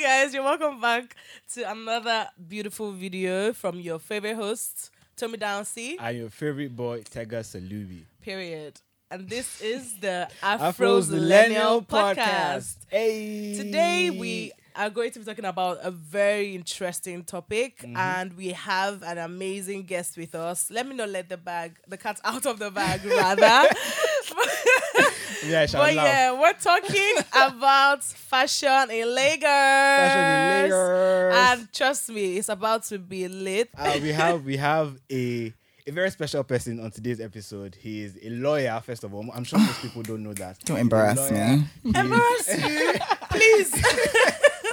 [0.00, 1.16] Hi guys, you're welcome back
[1.54, 5.96] to another beautiful video from your favorite host, Tomi Downsy.
[5.98, 8.04] And your favorite boy, Tega Salubi.
[8.22, 8.80] Period.
[9.10, 12.76] And this is the AfroZillenial Podcast.
[12.86, 13.56] Hey.
[13.56, 17.96] Today we are going to be talking about a very interesting topic, Mm-hmm.
[17.96, 20.70] and we have an amazing guest with us.
[20.70, 23.68] Let me not let the bag, the cat out of the bag, rather.
[25.46, 26.06] Yeah, I shall But laugh.
[26.06, 29.42] yeah, we're talking about fashion in Lagos.
[29.42, 31.34] Fashion in Lagos.
[31.60, 33.70] And trust me, it's about to be lit.
[33.76, 35.52] Uh, we have we have a
[35.86, 37.76] a very special person on today's episode.
[37.80, 39.24] He is a lawyer, first of all.
[39.32, 40.58] I'm sure most people don't know that.
[40.64, 41.64] Don't He's embarrass me.
[41.84, 42.94] He Embarrass you,
[43.30, 43.72] please.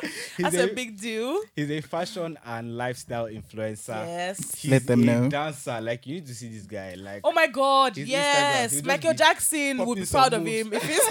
[0.38, 1.40] he's That's a big deal.
[1.55, 4.05] He's a fashion and lifestyle influencer.
[4.05, 4.55] Yes.
[4.55, 5.30] He's Let them a know.
[5.30, 5.80] dancer.
[5.82, 6.96] Like you need to see this guy.
[6.96, 7.98] Like Oh my God!
[7.98, 10.98] Yes, Michael Jackson would be proud of him if he's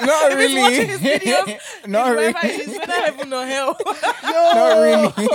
[0.06, 0.60] Not if he's really.
[0.60, 1.58] watching his videos.
[1.88, 2.54] Not in wherever really.
[2.56, 3.76] he is, whether heaven or hell.
[4.22, 5.28] Not really.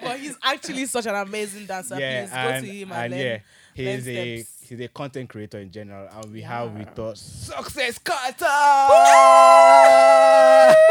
[0.00, 1.98] but he's actually such an amazing dancer.
[1.98, 3.20] yeah, Please and, go to him and, and learn.
[3.20, 3.38] yeah,
[3.76, 4.68] he's a steps.
[4.68, 6.48] he's a content creator in general, and we Yeah.
[6.48, 8.46] have with us Success Carter.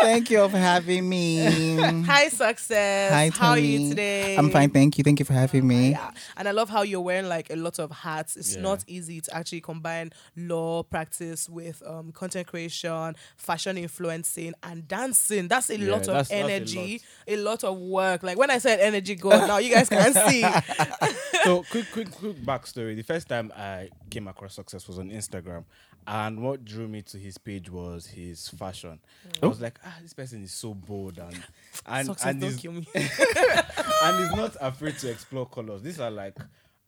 [0.02, 1.76] Thank you for having me.
[2.08, 3.12] Hi, success.
[3.12, 4.36] Hi, How are you today?
[4.38, 5.04] I'm fine, thank you.
[5.04, 5.92] Thank you for having me.
[5.92, 6.12] Yeah.
[6.38, 8.38] And I love how you're wearing like a lot of hats.
[8.38, 8.62] It's Yeah.
[8.62, 15.48] not easy to actually combine law practice with um, content creation, fashion influencing, and dancing.
[15.48, 17.64] That's a Yeah, lot of that's- that's a energy, a lot.
[17.64, 18.22] of work.
[18.22, 20.42] Like when I said energy, go now you guys can see.
[21.44, 22.75] so quick, quick, quick backstory.
[22.84, 25.64] The first time I came across Success was on Instagram,
[26.06, 29.00] and what drew me to his page was his fashion.
[29.42, 31.44] I was like, ah, this person is so bold and
[31.86, 32.88] and Success, and don't he's, kill me.
[32.96, 35.82] and he's not afraid to explore colors.
[35.82, 36.38] These are like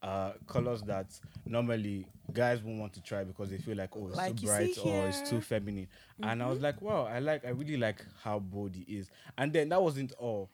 [0.04, 1.08] uh colors that
[1.46, 4.78] normally guys won't want to try because they feel like oh it's Like too bright
[4.84, 5.88] or it's too feminine.
[6.22, 9.10] And I was like, wow, I like I really like how bold he is.
[9.38, 10.50] And then that wasn't all.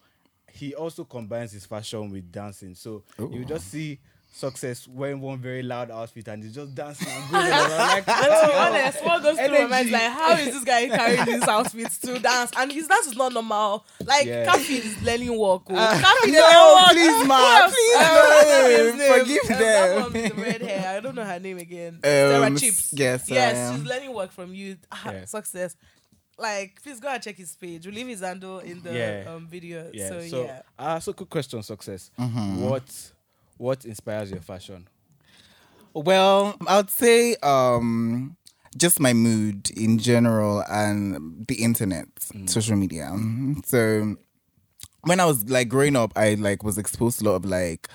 [0.51, 2.75] He also combines his fashion with dancing.
[2.75, 3.99] So you just see
[4.35, 7.43] success wearing one very loud outfit and he's just dancing and going.
[7.45, 10.45] and like, And to be honest, what goes through my mind is like, how is
[10.55, 12.51] this guy carrying these outfits to dance?
[12.57, 13.85] And his dance is not normal.
[14.03, 14.45] Like, Yeah.
[14.45, 15.65] Kathy is learning walk.
[15.69, 15.73] Oh.
[15.75, 16.91] Kathy, they no, learn walk.
[16.91, 19.59] please, Who ma, please, I don't no, forgive Uh, them.
[19.59, 20.97] That one with the red hair.
[20.97, 21.99] I don't know her name again.
[22.03, 22.89] Sarah Um, Chips.
[22.93, 24.77] yes, Yes, she's learning work from you.
[24.91, 25.25] Ah, Yeah.
[25.25, 25.75] Success.
[26.39, 27.85] Like, please go and check his page.
[27.85, 29.31] We'll leave his handle in the Yeah.
[29.31, 29.91] um, video.
[29.93, 30.09] yeah.
[30.09, 30.61] So, So, yeah.
[30.79, 32.09] uh, so quick question, success.
[32.19, 32.63] Mm-hmm.
[32.63, 33.11] What
[33.63, 34.89] what inspires your fashion?
[35.93, 38.35] Well, I would say um
[38.75, 42.07] just my mood in general and the internet,
[42.45, 43.15] social media.
[43.65, 44.17] So
[45.03, 47.87] when I was like growing up, I like was exposed to a lot of like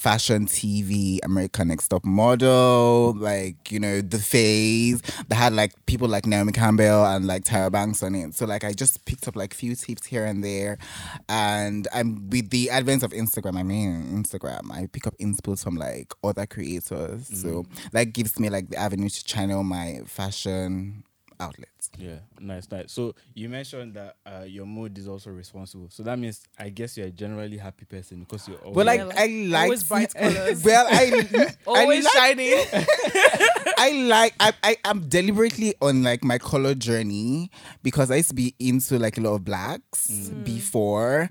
[0.00, 6.08] fashion TV, American Next Top Model, like, you know, The Face They had like people
[6.08, 8.34] like Naomi Campbell and like Tyra Banks on it.
[8.34, 10.78] So like I just picked up like few tips here and there.
[11.28, 15.76] And I'm with the advent of Instagram, I mean Instagram, I pick up inspo from
[15.76, 17.26] like other creators.
[17.26, 17.90] So mm.
[17.92, 21.04] that gives me like the avenue to channel my fashion
[21.38, 21.79] outlets.
[21.98, 22.92] Yeah, nice, nice.
[22.92, 25.88] So you mentioned that uh, your mood is also responsible.
[25.90, 29.00] So that means I guess you're a generally happy person because you're always Well, like
[29.00, 30.64] Yeah, I like always bright colours.
[30.64, 32.64] Well, I Always I like, shining.
[33.78, 37.50] I like I, I I'm deliberately on like my color journey
[37.82, 40.44] because I used to be into like a lot of blacks Mm.
[40.44, 41.28] before,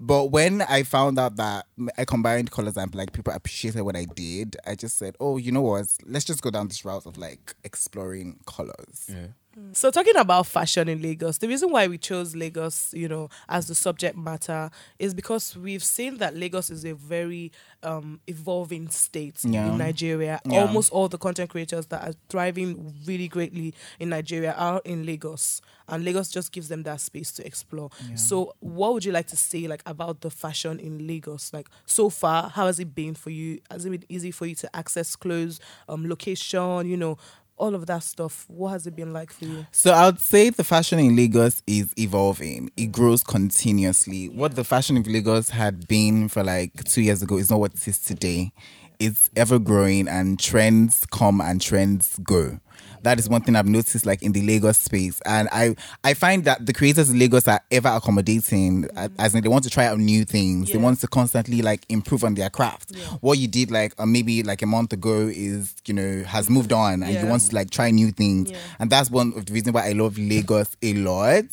[0.00, 1.66] but when I found out that
[1.98, 5.52] I combined colors and like people appreciated what I did, I just said, oh, you
[5.52, 5.86] know what?
[6.06, 9.06] Let's just go down this route of like exploring colors.
[9.08, 9.26] yeah.
[9.72, 13.66] So talking about fashion in Lagos, the reason why we chose Lagos, you know, as
[13.68, 17.52] the subject matter is because we've seen that Lagos is a very
[17.82, 19.70] um, evolving state Yeah.
[19.72, 20.40] in Nigeria.
[20.44, 20.62] Yeah.
[20.66, 25.62] Almost all the content creators that are thriving really greatly in Nigeria are in Lagos,
[25.88, 27.90] and Lagos just gives them that space to explore.
[28.16, 31.52] So, what would you like to say, like about the fashion in Lagos?
[31.52, 33.60] Like so far, how has it been for you?
[33.70, 35.58] Has it been easy for you to access clothes,
[35.88, 37.16] um, location, you know?
[37.60, 38.46] All of that stuff.
[38.48, 39.66] What has it been like for you?
[39.70, 42.70] So I would say the fashion in Lagos is evolving.
[42.74, 44.30] It grows continuously.
[44.30, 47.74] What the fashion in Lagos had been for like two years ago is not what
[47.74, 48.52] it is today.
[48.98, 52.60] It's ever growing and trends come and trends go.
[53.02, 55.20] That is one thing I've noticed like in the Lagos space.
[55.24, 55.74] And I
[56.04, 59.64] I find that the creators in Lagos are ever accommodating a- as in they want
[59.64, 60.70] to try out new things.
[60.70, 62.94] They want to constantly like improve on their craft.
[63.20, 66.72] What you did like uh, maybe like a month ago is, you know, has moved
[66.72, 67.22] on and Yeah.
[67.22, 68.50] you want to like try new things.
[68.50, 68.58] Yeah.
[68.78, 71.44] And that's one of the reasons why I love Lagos a lot.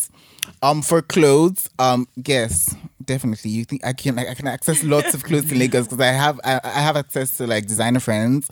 [0.62, 3.52] Um, for clothes, um, yes, definitely.
[3.52, 6.12] You think I can like I can access lots of clothes in Lagos because I
[6.12, 8.50] have I, I have access to like designer friends,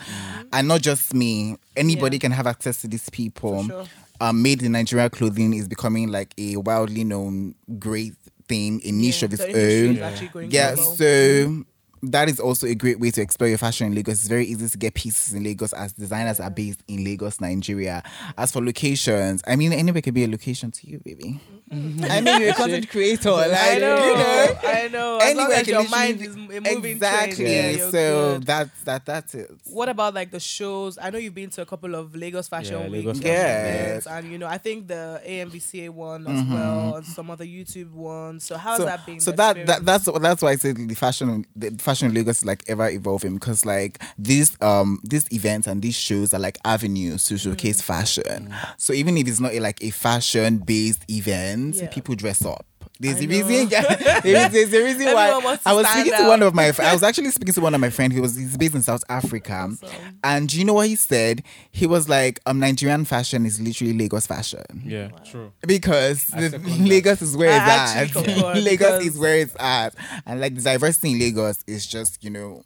[0.53, 1.57] and not just me.
[1.75, 2.21] Anybody Yeah.
[2.21, 3.63] can have access to these people.
[3.65, 3.85] Sure.
[4.21, 8.13] Um, made in Nigeria clothing is becoming like a wildly known great
[8.47, 10.49] thing, a niche Yeah, of its own.
[10.49, 11.65] Yeah, so
[12.11, 14.15] that is also a great way to explore your fashion in Lagos.
[14.19, 18.03] It's very easy to get pieces in Lagos as designers are based in Lagos, Nigeria.
[18.37, 21.39] As for locations, I mean, anywhere can be a location to you, baby.
[21.71, 23.31] I mean, you're a content creator.
[23.31, 25.17] Like, I know, you know, I know.
[25.17, 27.35] As long anywhere as can your mind is moving exactly.
[27.45, 28.43] train, yeah, so good.
[28.45, 29.05] that's that.
[29.05, 29.51] That's it.
[29.65, 30.99] What about like the shows?
[31.01, 34.31] I know you've been to a couple of Lagos Fashion Yeah, Week Lagos events, and
[34.31, 38.43] you know I think the AMVCA one as well, and some other YouTube ones.
[38.45, 38.83] So how's Mm-hmm.
[38.83, 39.19] so, that been?
[39.21, 42.45] So that, that that's that's why I said the fashion the fashion in Lagos is
[42.45, 47.25] like ever evolving because like these um these events and these shows are like avenues
[47.25, 47.83] to showcase Mm.
[47.85, 48.53] fashion.
[48.77, 51.87] So even if it's not a, like a fashion based event, Yeah.
[51.87, 52.65] people dress up.
[52.99, 53.47] There's I a know.
[53.47, 53.69] reason.
[54.23, 56.53] there's, there's a reason why Everyone wants to I was stand speaking to one of
[56.55, 56.71] my.
[56.79, 58.13] I was actually speaking to one of my friends.
[58.15, 59.89] He was he's based in South Africa, Awesome.
[60.23, 61.43] and you know what he said?
[61.71, 65.51] He was like, um, Nigerian fashion is literally Lagos fashion Yeah, true.
[65.67, 66.57] because I the.
[66.59, 68.23] Lagos is where I it's at.
[68.25, 69.93] concur, Lagos because- is where it's at,
[70.25, 72.63] and like the diversity in Lagos is just you know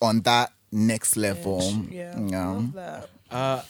[0.00, 1.60] on that next level.
[1.90, 2.48] Yeah, Yeah.
[2.50, 3.08] love that.
[3.30, 3.62] Uh,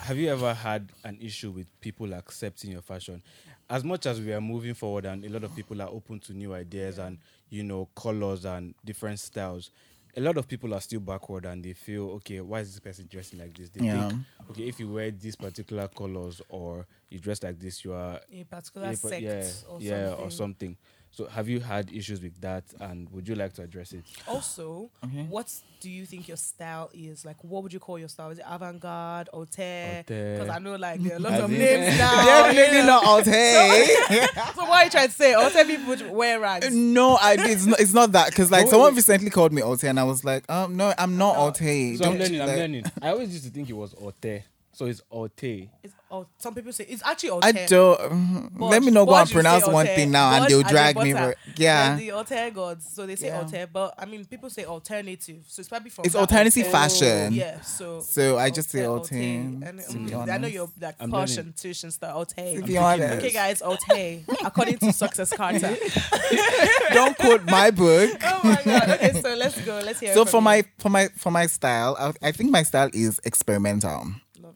[0.00, 3.22] have you ever had an issue with people accepting your fashion?
[3.70, 6.34] As much as we are moving forward and a lot of people are open to
[6.34, 7.18] new ideas and
[7.48, 9.70] you know colors and different styles,
[10.16, 12.40] a lot of people are still backward and they feel okay.
[12.40, 13.70] Why is this person dressing like this?
[13.70, 14.08] They Yeah.
[14.08, 14.12] think
[14.50, 18.44] okay, if you wear these particular colors or you dress like this, you are A
[18.44, 20.24] particular a sect yeah, or yeah, something.
[20.24, 20.76] or something.
[21.16, 24.02] So have you had issues with that and would you like to address it?
[24.26, 25.22] Also, Okay.
[25.28, 25.48] what
[25.80, 27.24] do you think your style is?
[27.24, 28.30] Like, what would you call your style?
[28.30, 29.54] Is it avant-garde, haute?
[29.54, 30.06] Haute.
[30.06, 32.24] Because I know like there are lots of names now.
[32.24, 33.26] Definitely you not Alte.
[34.56, 35.34] So what are you trying to say?
[35.34, 36.74] Haute people would wear rags.
[36.74, 40.00] no, I it's not, it's not that because like someone recently called me Alte and
[40.00, 41.58] I was like, um, no, I'm not Alte.
[41.60, 42.84] So I'm Don't- learning, I'm learning.
[43.00, 44.42] I always used to think it was Ote.
[44.74, 45.42] So it's Ote.
[45.82, 47.44] It's, oh, some people say it's actually haute.
[47.44, 47.98] I don't.
[48.00, 50.66] mm, But let me not go what and pronounce one thing now, and they'll as
[50.66, 51.12] in drag me.
[51.12, 51.32] butter?
[51.32, 52.86] For, yeah, They're the haute gods.
[52.92, 53.44] So they say Yeah.
[53.44, 55.44] haute, but I mean, people say alternative.
[55.46, 56.72] So it's probably from It's alternative haute.
[56.72, 57.32] fashion.
[57.34, 57.60] Yeah.
[57.60, 60.96] So So I just say haute, haute, And to mm, be I know you're like
[61.00, 62.34] I'm Posh and tuition style haute.
[62.36, 64.24] to I'm be honest, Okay, guys, haute.
[64.44, 65.76] According to Success Carter.
[66.92, 68.10] don't quote my book.
[68.24, 68.90] oh my god.
[68.90, 69.80] Okay, so let's go.
[69.84, 70.10] Let's hear.
[70.10, 70.42] it So for you.
[70.42, 74.06] my for my for my style, I, I think my style is experimental.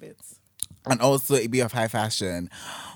[0.00, 0.18] Love it.
[0.86, 2.50] and also a bit of high fashion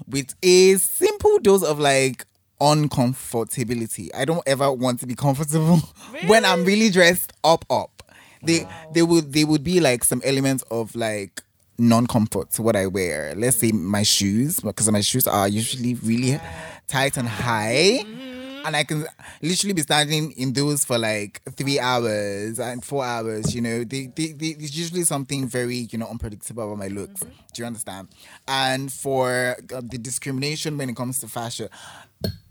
[0.08, 2.25] with a simple dose of like
[2.60, 4.08] uncomfortability.
[4.14, 5.78] I don't ever want to be comfortable
[6.26, 8.02] when I'm really dressed up up.
[8.44, 11.43] They they would they would be like some elements of like
[11.78, 13.34] non-comfort to what I wear.
[13.37, 16.40] Let's say my shoes because my shoes are usually really
[16.88, 17.43] tight and mm-hmm.
[17.43, 18.31] high.
[18.64, 19.06] And I can
[19.41, 23.55] literally be standing in those for like three hours and four hours.
[23.55, 27.20] You know, they, they, they, it's usually something very you know unpredictable about my looks.
[27.20, 28.09] Do you understand?
[28.49, 31.69] And for uh, the discrimination when it comes to fashion,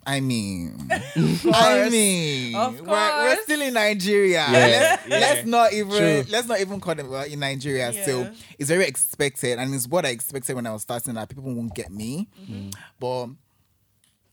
[0.06, 4.46] I mean, I mean, Of we're, we're still in Nigeria.
[4.50, 5.20] Yeah, let's, yeah.
[5.20, 6.24] let's not even True.
[6.32, 7.94] let's not even call it well in Nigeria.
[8.06, 11.14] So it's very expected, and it's what I expected when I was starting.
[11.14, 12.28] That people won't get me,
[13.00, 13.28] but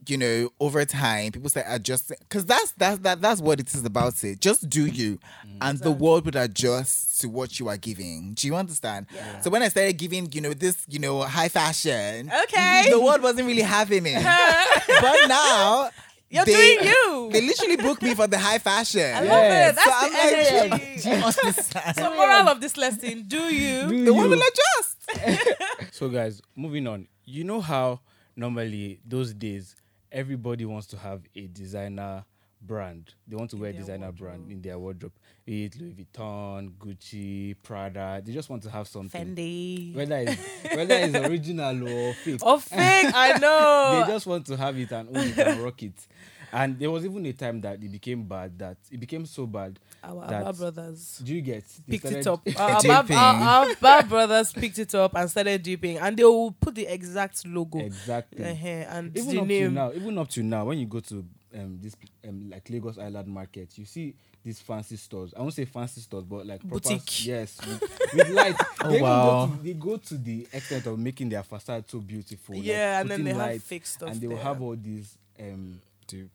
[0.09, 3.85] you know, over time, people say adjust because that's that's that that's what it is
[3.85, 4.41] about it.
[4.41, 5.17] Just do you,
[5.47, 5.59] mm-hmm.
[5.61, 8.35] and the world would adjust to what you are giving.
[8.35, 9.07] Do you understand?
[9.43, 12.89] So when I started giving, you know, this, you know, high fashion, Okay.
[12.91, 14.23] the world wasn't really having it.
[15.01, 15.91] but now.
[16.31, 17.31] You're they, doing you.
[17.33, 19.01] They literally booked me for the high fashion.
[19.15, 19.73] I love Yes.
[19.73, 19.77] it.
[19.77, 21.01] That's So the I'm like, energy.
[21.03, 21.97] do you understand?
[21.97, 24.05] So moral of this lesson: Do you?
[24.05, 25.55] the world will adjust.
[25.93, 27.09] So, guys, moving on.
[27.25, 28.01] You know how
[28.37, 29.75] normally those days
[30.13, 32.25] everybody wants to have a designer
[32.61, 33.15] brand.
[33.27, 35.13] They want to wear a their designer brand in their wardrobe.
[35.45, 38.21] Be it Louis Vuitton, Gucci, Prada.
[38.25, 39.35] They just want to have something.
[39.37, 39.95] Fendi.
[39.95, 42.45] Whether it's whether it's original or fake.
[42.45, 44.05] Or fake, I know.
[44.07, 46.07] they just want to have it and own it and rock it.
[46.53, 48.59] And there was even a time that it became bad.
[48.59, 49.79] That it became so bad.
[50.03, 51.65] our, that- our brothers Do you get?
[51.89, 52.41] picked it up.
[52.57, 56.75] Our, our, our, our brothers picked it up and started dipping, and they will put
[56.75, 58.45] the exact logo Exactly.
[58.45, 61.25] uh, and even the up to now, even up to now, when you go to
[61.55, 61.97] um this
[62.29, 64.15] um like Lagos Island Market, you see
[64.45, 65.35] these fancy stores.
[65.37, 67.27] I won't say fancy stores, but like proper, Boutique.
[67.27, 67.83] Yes, with,
[68.15, 68.57] with light.
[68.85, 69.47] Oh, they, wow.
[69.47, 72.55] go to, they go to the extent of making their facade so beautiful.
[72.57, 74.45] like Yeah, and then putting they have fake stuff and they will there.
[74.45, 75.81] have all these um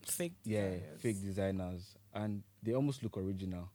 [0.03, 0.33] Fake.
[0.43, 1.01] yeah designers.
[1.01, 3.69] fake designers, and they almost look original.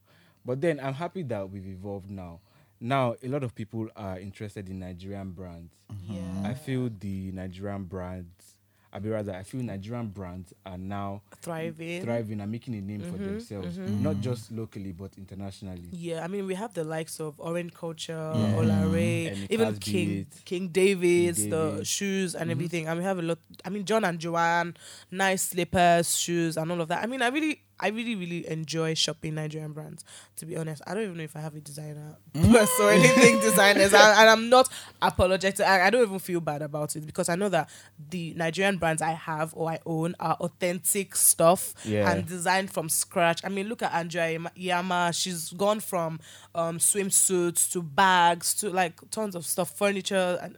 [0.45, 2.40] But then I'm happy that we've evolved now.
[2.81, 5.75] Now a lot of people are interested in Nigerian brands.
[6.09, 6.21] Yeah.
[6.45, 8.58] I feel the Nigerian brands
[8.92, 12.02] I be rather I feel Nigerian brands are now Thriving.
[12.02, 14.02] thriving and making a name for mm-hmm, themselves, mm-hmm.
[14.02, 15.88] not just locally but internationally.
[15.92, 18.54] Yeah, I mean we have the likes of Orange Culture, Yeah.
[18.54, 19.45] Olare, mm-hmm.
[19.45, 20.26] Any even King.
[20.45, 22.87] King David's, King the shoes and everything.
[22.87, 23.38] And we have a lot.
[23.64, 24.76] I mean John and Joanne,
[25.11, 27.02] nice slippers, shoes, and all of that.
[27.02, 30.05] I mean I really, I really, really enjoy shopping Nigerian brands.
[30.37, 33.39] To be honest, I don't even know if I have a designer purse or anything
[33.41, 34.69] designers, and, and I'm not
[35.03, 35.65] apologetic.
[35.67, 37.69] I, I don't even feel bad about it because I know that
[38.11, 42.11] the Nigerian brands I have or I own are authentic stuff Yeah.
[42.11, 43.41] and designed from scratch.
[43.45, 45.15] I mean, look at Andrea Iyamah-.
[45.21, 46.21] She's gone from
[46.55, 50.57] um, swimsuits to bags to like tons of stuff, furniture, and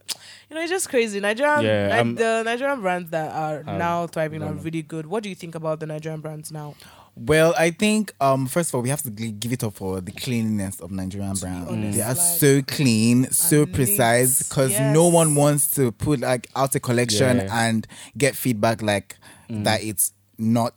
[0.49, 1.21] you know, it's just crazy.
[1.21, 4.63] Nigerian, Yeah, um, the Nigerian brands that are have now thriving are it.
[4.63, 5.07] really good.
[5.07, 6.75] What do you think about the Nigerian brands now?
[7.17, 10.13] Well, I think um first of all we have to give it up for the
[10.13, 11.69] cleanliness of Nigerian brands.
[11.71, 16.21] honest, They are like- so clean, so precise neat, because no one wants to put
[16.21, 17.67] like out a collection Yeah.
[17.69, 17.87] and
[18.17, 19.17] get feedback like
[19.49, 20.75] that it's not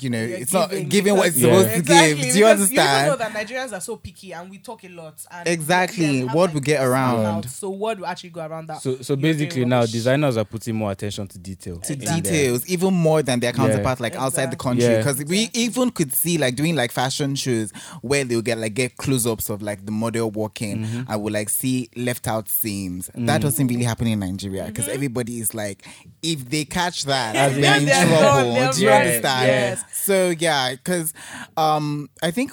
[0.00, 1.58] you know, it's not giving giving what it's Yeah.
[1.58, 2.18] supposed to give.
[2.18, 4.88] Do you because You even know that Nigerians are so picky and we talk a
[4.88, 5.14] lot.
[5.30, 7.24] And Exactly, then have, word will get around.
[7.26, 7.44] out.
[7.50, 8.82] So word will actually go around that.
[8.82, 9.92] So so basically now rubbish.
[9.92, 11.78] designers are putting more attention to detail.
[11.78, 14.70] to in their- details even more than their counterparts like outside the Exactly.
[14.70, 14.98] country Yeah.
[14.98, 18.96] because we even could see like doing like fashion shows where they'll get like get
[18.96, 21.10] close-ups of like the model walking Mm-hmm.
[21.10, 23.26] and we'll like see left out seams Mm.
[23.26, 25.84] that doesn't really happen in nigeria because everybody is like
[26.22, 28.20] if they catch that As they're in in- They're gone,
[28.54, 29.79] trouble do you understand Yes.
[29.92, 31.12] so yeah because
[31.56, 32.52] um i think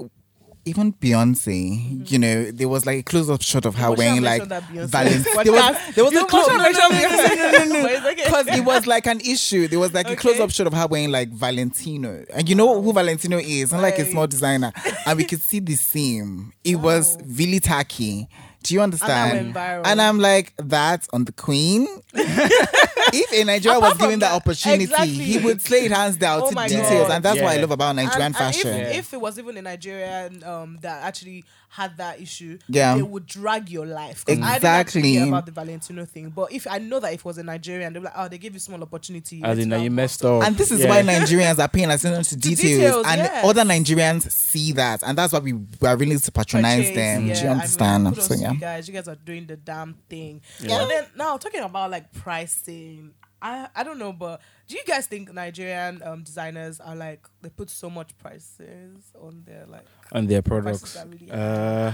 [0.65, 4.43] even Beyonce, you know, there was like a close-up shot of her Watch wearing like
[4.43, 5.41] Valentino.
[5.43, 7.81] There was, there was You a close out, mention Beyonce.
[7.83, 8.23] But it's okay.
[8.25, 9.69] because it was like an issue.
[9.69, 10.17] There was like a Okay.
[10.17, 12.25] close up shot of her wearing like Valentino.
[12.33, 13.71] And you know who Valentino is?
[13.71, 14.73] Not like a small designer.
[15.05, 16.51] And we could see the seam.
[16.65, 18.27] It was really tacky.
[18.67, 19.53] Do you understand?
[19.53, 19.81] went viral.
[19.85, 21.87] And I'm like, that's on the queen.
[22.13, 25.13] if a Nigeria was Apart from given the that, opportunity, exactly.
[25.13, 27.07] he would slay it hands down Oh to details.
[27.07, 27.11] God.
[27.11, 28.73] And that's what I love about Nigerian And- and fashion.
[28.73, 31.45] If, if it was even a Nigerian um, that actually
[31.77, 32.95] had that issue, Yeah.
[32.95, 34.25] they would drag your life.
[34.25, 35.01] 'Cause I didn't Exactly.
[35.13, 37.93] hear about the Valentino thing, but if I know that if it was a Nigerian,
[37.93, 40.41] they'd be like, "Oh, they gave you small opportunity." As let's in, you messed up.
[40.43, 40.89] And this is Yeah.
[40.89, 43.45] why Nigerians are paying attention to details, details, and yes.
[43.45, 47.27] other Nigerians see that, and that's why we we are willing to patronize Purchase, them.
[47.27, 48.07] yeah, Do you I mean, understand?
[48.07, 48.51] kudos so to yeah.
[48.53, 50.41] you guys, you guys are doing the damn thing.
[50.59, 50.79] Yeah.
[50.79, 55.07] But then now talking about like pricing, I I don't know, but do you guys
[55.07, 60.27] think Nigerian um, designers are like they put so much prices on their like on
[60.27, 60.97] their products.
[61.05, 61.93] really Uh,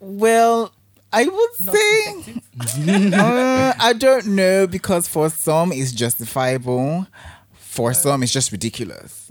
[0.00, 0.72] Well,
[1.12, 2.40] I would not say
[3.14, 7.06] uh, I don't know because for some it's justifiable,
[7.54, 9.30] for some it's just ridiculous.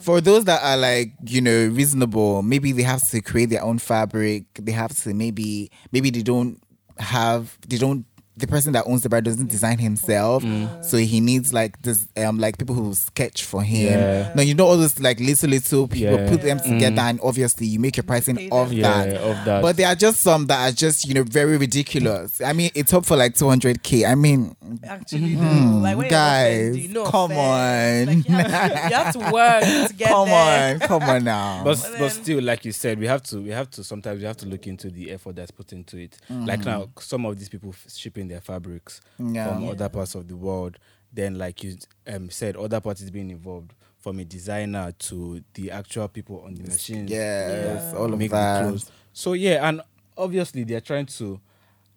[0.00, 3.78] For those that are like you know reasonable, maybe they have to create their own
[3.78, 4.44] fabric.
[4.54, 6.62] They have to maybe maybe they don't
[6.98, 8.04] have they don't
[8.38, 10.84] the person that owns the brand doesn't design himself, mm.
[10.84, 13.92] so he needs like this um like people who sketch for him.
[13.98, 14.32] Yeah.
[14.34, 16.28] No, you know all those like little little people Yeah.
[16.30, 16.72] put them Yeah.
[16.72, 19.16] together, and obviously you make your pricing pay off yeah, that.
[19.20, 19.62] of that.
[19.62, 22.40] But there are just some that are just, you know, very ridiculous.
[22.40, 24.06] I mean, it's up for like 200k.
[24.06, 24.54] I mean,
[24.84, 28.08] Actually, though, hmm, like when guys, offended, no come offense.
[28.10, 28.16] on.
[28.16, 30.74] Like, you, have, you have to work to get come there.
[30.74, 31.62] on, come on now.
[31.64, 34.26] but But but still, like you said, we have to we have to sometimes we
[34.26, 36.18] have to look into the effort that's put into it.
[36.30, 36.46] Mm.
[36.46, 37.84] Like now, some of these people f-
[38.28, 39.48] shipping their fabrics Yeah.
[39.48, 39.70] from Yeah.
[39.70, 40.78] other parts of the world.
[41.12, 46.06] Then, like you um, said, other parties being involved, from a designer to the actual
[46.08, 47.10] people on the machines.
[47.10, 47.98] yes, Yeah.
[47.98, 48.62] all of make that.
[48.62, 48.90] clothes.
[49.12, 49.82] So yeah, and
[50.16, 51.40] obviously they're trying to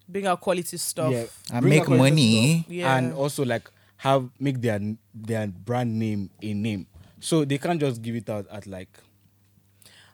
[0.09, 1.11] Bring out quality stuff.
[1.13, 2.61] yeah, And make money.
[2.63, 2.97] stuff Yeah.
[2.97, 4.79] and also like have make their
[5.13, 6.87] their brand name a name.
[7.19, 8.89] So they can't just give it out at like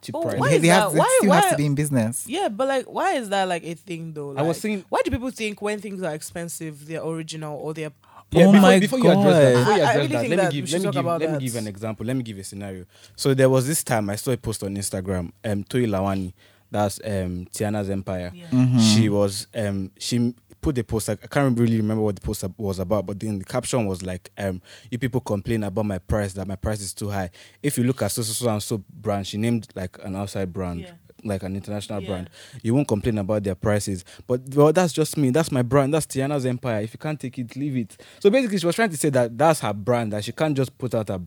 [0.08, 0.40] cheap But price.
[0.40, 0.92] why They, is they have that?
[0.92, 2.26] to, Why- still have to be in business.
[2.28, 4.30] Yeah, but like, why is that like a thing though?
[4.30, 7.74] Like, I was saying- why do people think when things are expensive, they're original or
[7.74, 7.92] they're
[8.32, 9.60] Yeah, Oh before, my before you address that, God.
[9.60, 11.06] before you I- I address really that, let that me give should let me give
[11.06, 12.06] about let me give an example.
[12.06, 12.86] Let me give a scenario.
[13.16, 15.32] So there was this time I saw a post on Instagram.
[15.46, 16.34] Um, Toyin Lawani,
[16.70, 18.32] that's um Tiannah's Empire.
[18.36, 18.48] Yeah.
[18.52, 18.80] Mm-hmm.
[18.80, 21.10] She was um she put a post.
[21.10, 24.32] I can't really remember what the post was about, but then the caption was like,
[24.38, 24.62] um,
[24.92, 27.30] you people complain about my price that my price is too high.
[27.64, 30.52] If you look at so so so and so brand, she named like an outside
[30.54, 30.82] brand.
[30.82, 30.92] Yeah.
[31.24, 32.10] Like an international Yeah.
[32.10, 32.30] brand,
[32.62, 34.06] you won't complain about their prices.
[34.28, 35.32] But well, that's just me.
[35.32, 35.92] That's my brand.
[35.94, 36.82] That's Tiannah's Empire.
[36.82, 37.98] If you can't take it, leave it.
[38.20, 40.14] So basically, she was trying to say that that's her brand.
[40.14, 41.20] That she can't just put out her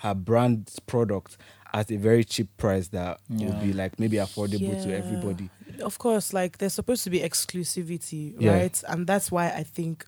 [0.00, 1.36] her brand product
[1.72, 5.48] at a very cheap price that would be like maybe affordable to everybody.
[5.80, 8.52] Of course, like there's supposed to be exclusivity, Yeah.
[8.52, 8.82] right?
[8.88, 10.04] And that's why I think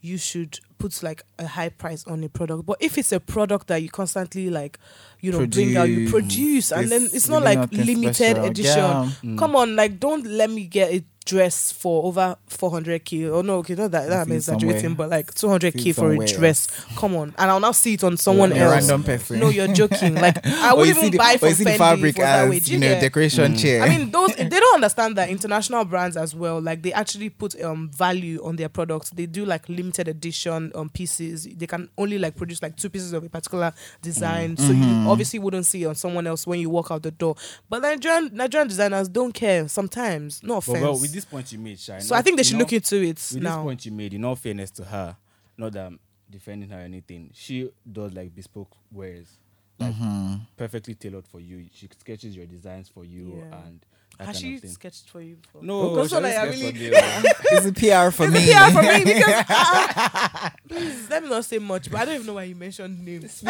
[0.00, 2.66] you should put like a high price on a product.
[2.66, 4.78] But if it's a product that you constantly like,
[5.20, 6.70] you know, bring out, you Produce.
[6.70, 8.44] produce, and then It's not like limited special.
[8.44, 8.78] edition.
[8.78, 9.10] Yeah.
[9.22, 9.38] Mm.
[9.38, 13.74] Come on, like don't let me get a dress for over 400k or no okay
[13.74, 17.60] not that, that I'm exaggerating but like 200k for a dress come on and I'll
[17.60, 19.38] now see it on someone a else random person.
[19.38, 21.64] no you're joking like I Or would you even the, buy or from you the
[21.78, 23.00] fabric for that as way Do you know get?
[23.00, 23.82] decoration chair.
[23.82, 26.60] I mean, those they don't understand that international brands as well.
[26.60, 29.10] Like they actually put um value on their products.
[29.10, 31.44] They do like limited edition um pieces.
[31.44, 34.56] They can only like produce like two pieces of a particular design.
[34.56, 35.04] So Mm-hmm.
[35.04, 37.36] you obviously wouldn't see it on someone else when you walk out the door.
[37.68, 40.42] But Nigerian Nigerian designers don't care sometimes.
[40.42, 40.80] No But offense.
[40.82, 42.72] well, with this point you made, Shai, so I think they you should know- look
[42.72, 45.16] into it With this point you made, in all fairness to her,
[45.58, 46.00] not that I'm
[46.30, 49.28] defending her or anything, she does like bespoke wares,
[49.78, 50.34] like Mm-hmm.
[50.56, 51.66] perfectly tailored for you.
[51.72, 53.58] She sketches your designs for you Yeah.
[53.66, 53.84] and
[54.20, 55.62] Has she sketched for you before?
[55.62, 57.30] No, Because she like, I only sketched really- for me.
[57.44, 58.48] it's a PR for me.
[58.48, 62.26] Yeah, for me because ah, please let me not say much, but I don't even
[62.26, 63.42] know why you mentioned names.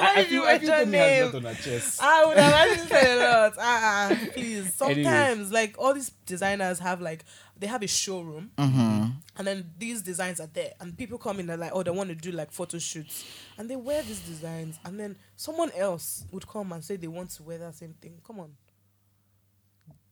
[0.00, 1.24] I, I did you mention has name?
[1.26, 2.02] not on her chest.
[2.02, 3.58] I would have actually a lot.
[3.58, 4.74] Uh-uh, please.
[4.74, 7.24] Sometimes, like all these designers have like
[7.58, 9.10] they have a showroom, mm-hmm.
[9.36, 12.08] and then these designs are there, and people come in and like, oh, they want
[12.08, 13.24] to do like photo shoots,
[13.58, 17.30] and they wear these designs, and then someone else would come and say they want
[17.30, 18.20] to wear that same thing.
[18.26, 18.52] Come on.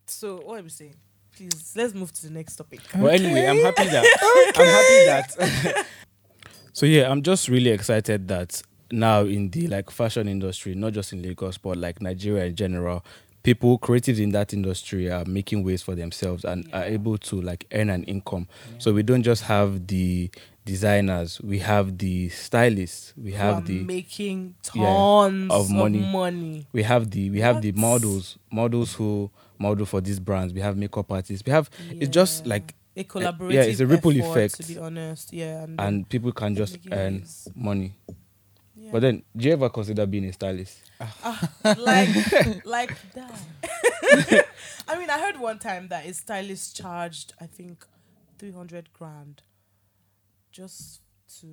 [0.06, 0.96] So what are we saying?
[1.34, 2.80] Please, let's move to the next topic.
[2.94, 4.04] Well, anyway, I'm happy that
[4.56, 5.86] I'm happy that.
[6.72, 11.12] so yeah, I'm just really excited that now in the like fashion industry, not just
[11.12, 13.04] in Lagos, but like Nigeria in general,
[13.42, 17.66] people creative in that industry are making ways for themselves and are able to like
[17.72, 18.48] earn an income.
[18.78, 20.30] So we don't just have the
[20.64, 26.00] designers, we have the stylists, we have the making tons of of money.
[26.00, 26.66] money.
[26.72, 30.52] we have the we have the models models who model for these brands.
[30.52, 31.44] We have makeup artists.
[31.46, 34.56] We have it's just like a collaborative yeah, it's a ripple effort, effect.
[34.56, 35.32] to be honest.
[35.32, 37.94] Yeah and, and people can just earn money
[38.88, 38.92] yeah.
[38.92, 40.82] but then do you ever consider being a stylist?
[41.64, 43.40] Like like that.
[44.88, 47.84] I mean i heard one time that a stylist charged i think
[48.38, 49.42] 300 grand
[50.50, 51.00] just
[51.40, 51.46] to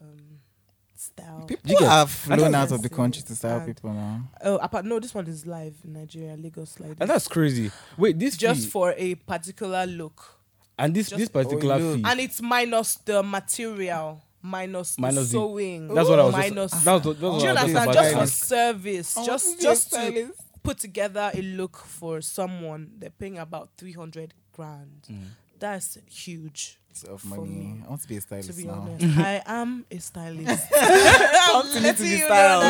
[0.00, 0.38] um
[0.96, 1.44] style.
[1.46, 4.20] People you get- have I flown out of the country to style And- people now.
[4.42, 7.70] oh apart no this one is live in nigeria lagos like and that's crazy.
[7.98, 10.38] Wait this just fee, for a particular look.
[10.78, 12.02] And this just- this particular Oh, fee.
[12.06, 16.70] And it's minus the material minus, Minus the the- sewing that's what I was minus
[16.72, 17.94] just, that was, that was Do what you I was understand?
[17.94, 20.40] Just to for service, I just to be a just to stylist.
[20.62, 25.06] put together a look for someone, they're paying about three hundred grand.
[25.10, 25.18] Mm.
[25.58, 26.78] That's huge.
[27.08, 27.42] of money.
[27.48, 28.86] me, I want to be a stylist To be now.
[28.88, 30.70] honest, I am a stylist.
[30.70, 32.62] Want to I'm to letting be you know styled.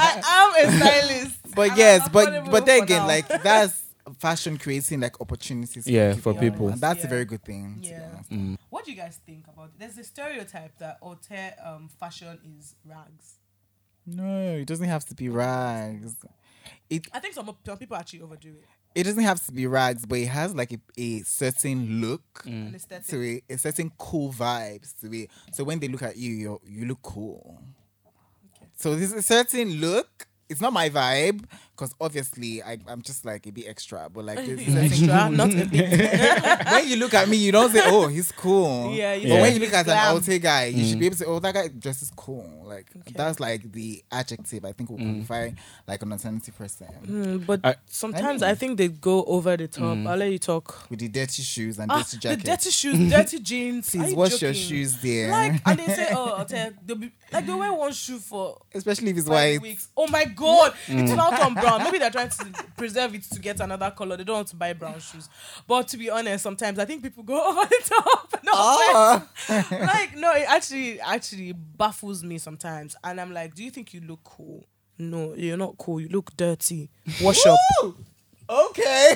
[0.00, 1.36] I am a stylist.
[1.56, 3.06] But And yes, but but then again, now.
[3.06, 3.82] like that's
[4.18, 5.86] fashion creating like opportunities.
[5.86, 6.68] Yeah, for for people, people.
[6.68, 7.06] and that's Yeah.
[7.06, 7.76] a very good thing.
[7.76, 8.20] to be Yeah.
[8.30, 8.58] Mm.
[8.86, 9.80] What do you guys think about it?
[9.80, 13.40] There's a stereotype that hotel um, fashion is rags.
[14.06, 16.14] No, it doesn't have to be rags.
[16.88, 18.64] It I think some, some people actually overdo it.
[18.94, 22.68] it doesn't have to be rags, but it has like a, a certain look Mm.
[22.68, 23.06] An aesthetic.
[23.08, 25.30] to it, a certain cool vibes to it.
[25.52, 27.60] So when they look at you, you you look cool.
[28.56, 28.66] Okay.
[28.76, 30.28] So there's a certain look.
[30.48, 34.36] It's not my vibe because obviously I, I'm just like a bit extra, but like
[34.46, 36.66] there's a certain Extra, not a bit.
[36.66, 39.54] when you look at me, you don't say, "Oh, he's cool." Yeah, you But when
[39.54, 39.98] you look at glam.
[39.98, 40.88] an Alte guy, you Mm.
[40.90, 43.12] should be able to say, "Oh, that guy dresses cool." Like Okay.
[43.16, 45.26] that's like the adjective I think will Mm.
[45.26, 45.50] qualify
[45.88, 49.66] like an alternative person Mm, but I- sometimes I I, think they go over the
[49.68, 49.96] top.
[49.98, 50.06] Mm.
[50.08, 50.88] I'll let you talk.
[50.90, 53.88] with the dirty shoes and Ah, dirty the dirty shoes, dirty jeans.
[53.88, 54.68] Are Please you wash your joking?
[54.68, 57.72] shoes there, Like, and they say, oh, I'll tell you, they'll be, like they wear
[57.72, 59.60] one shoe for especially if it's white.
[59.60, 59.88] weeks.
[59.96, 61.82] Oh my god, it's not now on brown.
[61.82, 62.46] Maybe they're trying to
[62.76, 64.16] preserve it to get another color.
[64.16, 65.28] They don't want to buy brown shoes.
[65.66, 68.22] But to be honest, sometimes I think people go over the top.
[68.46, 69.28] No, Ah.
[69.70, 74.00] like no, it actually actually baffles me sometimes, and I'm like, do you think you
[74.02, 74.64] look cool?
[74.98, 76.00] No, you're not cool.
[76.00, 76.88] You look dirty.
[77.20, 77.58] Wash up.
[78.48, 79.14] okay.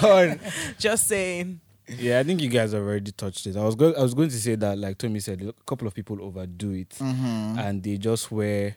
[0.00, 0.40] God.
[0.78, 1.60] Just saying.
[1.88, 3.56] Yeah, I think you guys have already touched it.
[3.56, 5.94] I was going I was going to say that like Tomi said, a couple of
[5.94, 7.58] people overdo it Mm-hmm.
[7.58, 8.76] and they just wear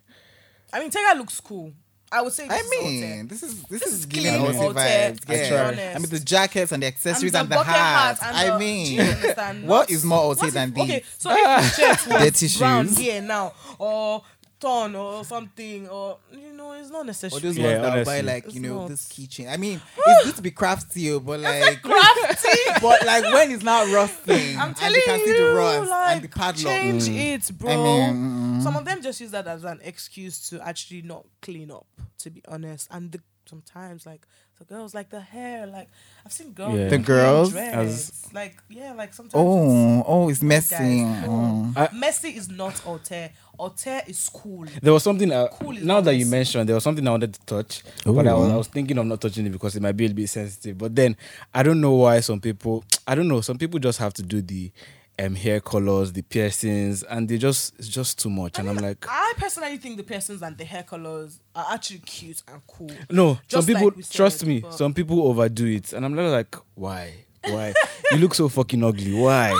[0.73, 1.73] I mean, Tega looks cool.
[2.11, 2.45] I would say.
[2.45, 5.29] I this is mean, this is this, This is is giving clean vibes.
[5.29, 5.93] I Yeah.
[5.95, 8.17] I mean the jackets and the accessories and, the, bucket hat.
[8.23, 9.67] and I the- mean, do you understand?
[9.67, 11.03] what is more if- than Okay, these?
[11.19, 14.23] so if the shirt was brown here now, or
[14.59, 17.39] torn or something, or you know, it's not necessary.
[17.39, 18.21] Or those Yeah, ones that will buy honestly.
[18.33, 18.87] like you It's know not.
[18.89, 19.49] this keychain.
[19.51, 22.59] I mean, it's good to be crafty, oh, but like crafty.
[22.81, 26.15] but like when it's not rusting, I'm and telling you can see the rust like,
[26.15, 26.73] and the padlock.
[26.79, 27.35] change Mm.
[27.35, 27.71] it, bro.
[27.71, 28.15] I mean,
[28.59, 31.85] mm, Some of them just use that as an excuse to actually not clean up.
[32.19, 34.27] To be honest, and the sometimes like
[34.59, 35.89] the girls like the hair like
[36.25, 36.89] I've seen girls Yeah.
[36.89, 37.51] The girls?
[37.51, 38.27] dreads.
[38.33, 40.99] like yeah like sometimes Oh, oh, it's it's- messy.
[41.03, 41.71] guys, Oh.
[41.75, 41.87] no.
[41.93, 46.13] messy is not alter alter is cool There was something uh, Cool is now that
[46.13, 46.31] you messy.
[46.31, 49.05] mentioned there was something I wanted to touch, but I was, I was thinking of
[49.05, 50.77] not touching it because it might be a bit sensitive.
[50.77, 51.17] But then
[51.53, 54.41] I don't know why some people I don't know some people just have to do
[54.41, 54.71] the
[55.19, 58.57] um hair colors, the piercings, and they just it's just too much.
[58.59, 62.41] And I'm like, I personally think the piercings and the hair colors are actually cute
[62.47, 64.59] and cool no, some Just like people said, trust me.
[64.61, 67.13] but- Some people overdo it, and I'm like, like why?
[67.43, 67.73] Why?
[68.11, 69.13] you look so fucking ugly.
[69.13, 69.51] Why?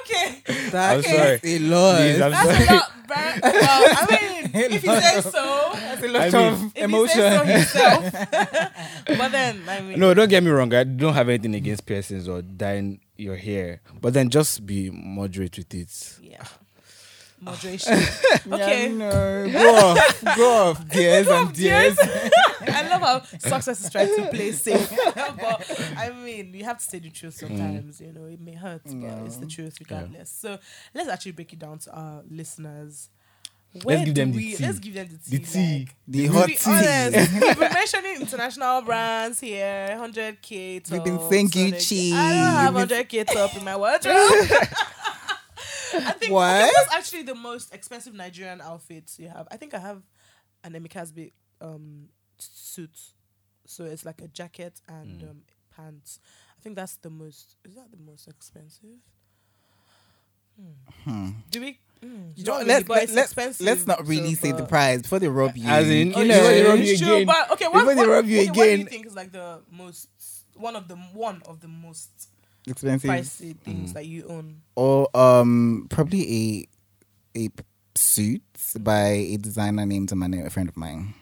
[0.00, 1.40] okay That I'm sorry.
[1.42, 1.96] is a lot.
[1.98, 2.66] Please, I'm that's sorry.
[2.68, 3.16] a lot bro.
[3.16, 5.67] well I mean if he says so
[6.00, 7.46] That's a lot I mean- of if emotion.
[7.46, 8.12] he says so himself
[9.06, 10.72] but then I mean No, don't get me wrong.
[10.74, 15.56] I don't have anything against piercings or dyeing your hair, but then just be moderate
[15.58, 16.18] with it.
[16.22, 16.44] yeah
[17.40, 17.94] moderation
[18.52, 19.48] okay Yeah, no.
[19.52, 20.24] Go off.
[20.36, 21.96] Go off, dears and dears.
[22.00, 24.90] I love how success is trying to play safe.
[25.14, 27.40] but I mean, you have to say the truth mm.
[27.48, 30.30] sometimes, you know, it may hurt, but it's the truth regardless.
[30.30, 30.58] So
[30.94, 33.08] let's actually break it down to our listeners.
[33.84, 34.64] Where give them the we, tea.
[34.64, 35.36] Let's give them the tea.
[35.38, 35.78] The tea.
[35.78, 36.70] like, The hot be tea.
[36.70, 40.82] honest, we've been mentioning international brands here, 100k.
[40.84, 40.92] top.
[40.92, 42.12] We've been tops, saying Gucci.
[42.12, 44.14] I don't have We've 100k top in my wardrobe.
[45.94, 46.62] I think What?
[46.64, 49.48] okay, what's actually the most expensive Nigerian outfit you have?
[49.50, 50.02] I think I have
[50.64, 52.96] an Emmy Kasbit um suit.
[53.66, 55.30] So it's like a jacket and Mm.
[55.30, 55.42] um,
[55.76, 56.20] pants.
[56.58, 57.56] I think that's the most.
[57.64, 58.98] Is that the most expensive?
[61.04, 61.30] Hmm.
[61.50, 61.78] Do we?
[62.04, 63.66] Mm, You not don't- really, let's, but let, it's let's, expensive.
[63.66, 65.66] let's not really so, say the price before they rob you.
[65.68, 67.26] As in, Oh, you know, know, they rob you it's true, again.
[67.26, 69.60] but okay, what, Before they rob you okay, what do you think is like the
[69.70, 70.08] most
[70.54, 72.10] one of the one of the most
[72.66, 73.08] expensive.
[73.10, 73.60] pricey Mm.
[73.60, 74.62] things that you own?
[74.76, 76.68] Or um, probably
[77.36, 77.48] a
[77.94, 78.42] suit
[78.80, 81.14] by a designer named Manel, a friend of mine.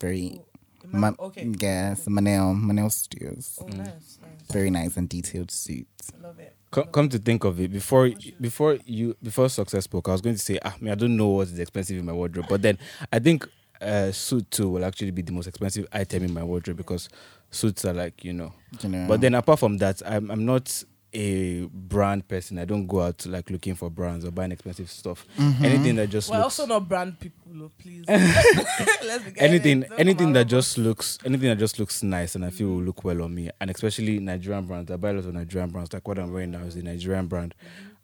[0.00, 0.40] Very,
[0.84, 1.46] Am I- Ma- okay.
[1.58, 3.58] yes, Manel, Manel Studios.
[3.62, 4.20] Oh, nice, nice.
[4.50, 5.86] Very nice and detailed suit.
[6.16, 6.54] I love it.
[6.70, 10.36] Come, come to think of it, before before you before success spoke, I was going
[10.36, 12.78] to say, ah, me, I don't know what is expensive in my wardrobe, but then
[13.12, 13.46] I think
[13.80, 17.08] uh, suit too will actually be the most expensive item in my wardrobe because
[17.50, 18.52] suits are like you know.
[18.82, 19.06] You know.
[19.08, 22.58] But then apart from that, I'm I'm not a brand person.
[22.58, 25.24] I don't go out like looking for brands or buying expensive stuff.
[25.38, 25.64] Mm-hmm.
[25.64, 28.04] Anything that just We're looks also not brand people, please.
[28.08, 32.82] Let's anything anything that just looks anything that just looks nice and I feel will
[32.82, 34.90] look well on me and especially Nigerian brands.
[34.90, 35.92] I buy a lot of Nigerian brands.
[35.92, 37.54] Like what I'm wearing now is a Nigerian brand,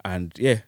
[0.04, 0.60] and yeah,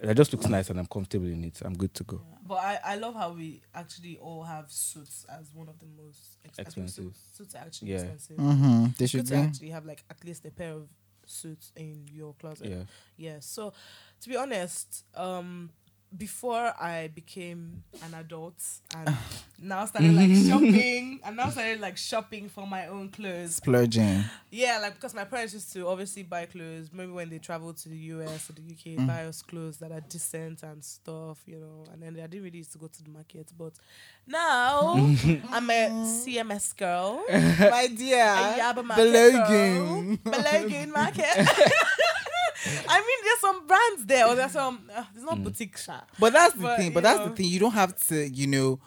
[0.00, 1.60] it just looks nice and I'm comfortable in it.
[1.64, 2.20] I'm good to go.
[2.46, 6.38] But I, I love how we actually all have suits as one of the most
[6.44, 7.04] ex- Expensive.
[7.04, 7.96] Suits, suits are actually Yeah.
[8.00, 8.36] expensive.
[8.36, 8.86] mm-hmm.
[8.98, 9.40] they should good to be.
[9.40, 10.88] actually have like at least a pair of
[11.26, 12.68] suits in your closet.
[12.70, 12.84] Yeah.
[13.16, 13.36] Yeah.
[13.40, 13.72] So,
[14.20, 15.70] to be honest, um,
[16.16, 18.54] before I became an adult
[18.96, 19.16] and
[19.60, 23.56] now started like shopping and now started like shopping for my own clothes.
[23.56, 24.22] Splurging.
[24.50, 26.90] Yeah, like because my parents used to obviously buy clothes.
[26.92, 29.06] Maybe when they traveled to the US or the UK, Mm.
[29.08, 31.84] buy us clothes that are decent and stuff, you know.
[31.92, 33.72] And then I didn't really used to go to the market, but
[34.26, 34.92] now
[35.50, 37.24] I'm a CMS girl.
[37.28, 38.22] My dear.
[38.22, 40.18] A Yaba market Balogun.
[40.22, 41.48] Balogun market.
[42.88, 44.90] I mean, there's some brands there, or there's some.
[44.94, 46.08] Uh, there's not boutique shop.
[46.18, 46.92] But that's the But, thing.
[46.92, 47.28] But that's know.
[47.28, 47.46] the thing.
[47.46, 48.80] You don't have to, you know,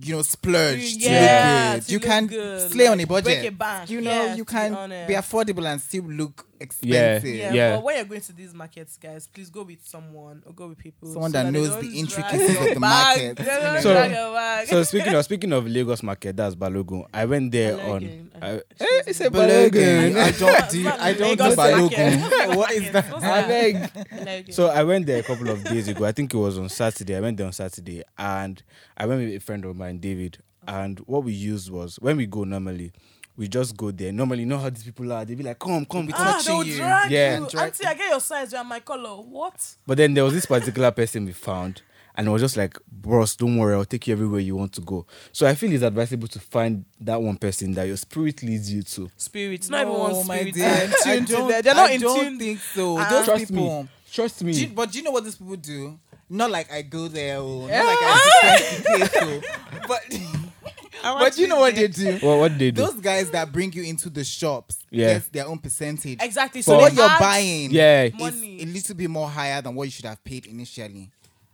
[0.00, 1.82] you know, splurge Yeah, to look good.
[1.86, 3.24] to you look can good, slay on a like, budget.
[3.24, 3.90] break a bank.
[3.90, 7.24] You know, Yeah, you to be can be affordable and still look expensive.
[7.24, 7.76] Yeah, Yeah.
[7.76, 10.78] but when you're going to these markets, guys, please go with someone or go with
[10.78, 11.12] people.
[11.12, 13.38] Someone so that they knows the intricacies of the bag.
[13.38, 13.82] market.
[13.82, 14.68] So- drag your bag.
[14.68, 17.04] So speaking of speaking of Lagos market, that's Balogun.
[17.12, 17.90] I went there Balogun.
[17.90, 18.30] on.
[18.42, 19.30] I, Excuse eh, it's a.
[19.30, 20.16] Balogun.
[20.16, 20.38] I Balogun.
[20.38, 20.88] don't do.
[20.88, 22.56] I don't do Balogun.
[22.56, 23.14] what is that?
[23.14, 23.76] I beg.
[23.76, 24.52] Balogun.
[24.54, 26.04] So I went there a couple of days ago.
[26.04, 27.16] I think it was on Saturday.
[27.16, 28.62] I went there on Saturday, and
[28.96, 30.38] I went with a friend of mine, David.
[30.66, 32.92] And what we used was when we go normally,
[33.36, 34.12] we just go there.
[34.12, 35.24] Normally, you know how these people are.
[35.24, 36.76] They be like, "Come, come." Be ah, touching you.
[36.76, 37.38] drag Yeah.
[37.40, 37.48] you.
[37.48, 38.52] Drag- Auntie, I get your size.
[38.52, 39.16] You are my color.
[39.22, 39.74] What?
[39.86, 41.82] But then there was this particular person we found,
[42.16, 43.74] and it was just like, "Bros, don't worry.
[43.74, 46.84] I'll take you everywhere you want to go." So I feel it's advisable to find
[47.00, 49.10] that one person that your spirit leads you to.
[49.16, 49.68] Spirits.
[49.68, 50.54] Not even one No, my spirit.
[50.54, 50.66] dear.
[51.06, 51.64] I tune to don't- that.
[51.64, 52.38] They're not I in don't tune.
[52.38, 52.98] think so.
[52.98, 53.08] Ah.
[53.10, 53.82] Those Trust people.
[53.82, 53.88] me.
[54.12, 54.52] Trust me.
[54.52, 55.98] Do you- but do you know what these people do?
[56.30, 59.86] Not like I go there, oh, not like I the place, oh.
[59.86, 60.00] but
[61.02, 62.18] but you know what they do?
[62.22, 62.82] Well, what they do?
[62.82, 65.14] Those guys that bring you into the shops Yeah.
[65.14, 66.18] get their own percentage.
[66.22, 66.62] Exactly.
[66.62, 68.04] So So what you're buying Yeah.
[68.04, 68.62] is Money.
[68.62, 71.10] a little bit more higher than what you should have paid initially.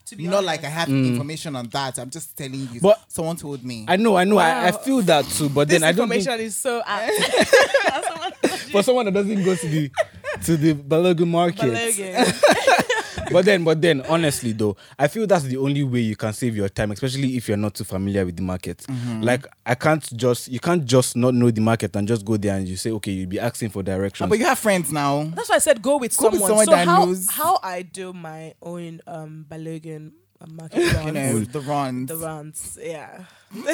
[0.06, 1.06] To be Not like I have mm.
[1.06, 1.98] information on that.
[1.98, 2.80] I'm just telling you.
[2.80, 3.84] But- someone told me.
[3.86, 4.38] I know, I know.
[4.38, 4.78] I, I Wow.
[4.78, 5.48] feel that too.
[5.48, 7.12] But This then I don't think information is so apt.
[8.72, 9.90] for someone that doesn't go to the
[10.44, 11.60] to the Balogun market.
[11.72, 12.16] Balogun.
[13.32, 16.56] but then, but then, honestly though, I feel that's the only way you can save
[16.56, 18.78] your time, especially if you're not too familiar with the market.
[18.78, 19.22] Mm-hmm.
[19.22, 22.56] Like I can't just, you can't just not know the market and just go there
[22.56, 24.26] and you say, okay, you'll be asking for directions.
[24.26, 25.24] Ah, but you have friends now.
[25.34, 26.48] That's why I said go with Go with someone.
[26.48, 27.30] someone so that how knows.
[27.30, 32.08] how I do my own um Balogun uh, market You know the runs.
[32.08, 32.78] the rounds.
[32.80, 33.24] Yeah,